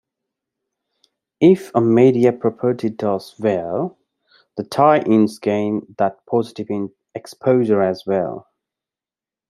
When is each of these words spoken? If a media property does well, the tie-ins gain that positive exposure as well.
If 1.41 1.69
a 1.75 1.79
media 1.81 2.33
property 2.33 2.89
does 2.89 3.35
well, 3.37 3.99
the 4.57 4.63
tie-ins 4.63 5.37
gain 5.37 5.93
that 5.99 6.25
positive 6.25 6.69
exposure 7.13 7.83
as 7.83 8.03
well. 8.07 8.47